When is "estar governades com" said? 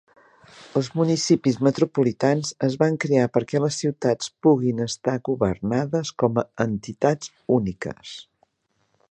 4.87-6.43